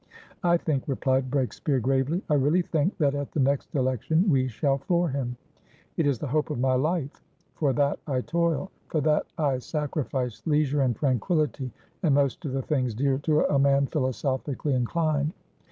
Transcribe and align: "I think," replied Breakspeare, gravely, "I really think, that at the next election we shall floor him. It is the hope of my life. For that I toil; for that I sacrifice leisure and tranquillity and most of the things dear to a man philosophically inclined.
"I 0.41 0.57
think," 0.57 0.87
replied 0.87 1.29
Breakspeare, 1.29 1.79
gravely, 1.79 2.23
"I 2.27 2.33
really 2.33 2.63
think, 2.63 2.97
that 2.97 3.13
at 3.13 3.31
the 3.33 3.39
next 3.39 3.75
election 3.75 4.27
we 4.31 4.47
shall 4.47 4.79
floor 4.79 5.09
him. 5.09 5.37
It 5.95 6.07
is 6.07 6.17
the 6.17 6.25
hope 6.29 6.49
of 6.49 6.59
my 6.59 6.73
life. 6.73 7.23
For 7.53 7.71
that 7.73 7.99
I 8.07 8.21
toil; 8.21 8.71
for 8.87 8.99
that 9.01 9.27
I 9.37 9.59
sacrifice 9.59 10.41
leisure 10.47 10.81
and 10.81 10.95
tranquillity 10.95 11.69
and 12.01 12.15
most 12.15 12.43
of 12.45 12.53
the 12.53 12.63
things 12.63 12.95
dear 12.95 13.19
to 13.19 13.41
a 13.45 13.59
man 13.59 13.85
philosophically 13.85 14.73
inclined. 14.73 15.33